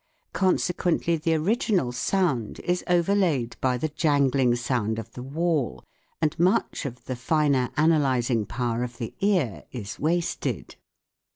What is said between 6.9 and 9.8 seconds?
the finer analysing power of the ear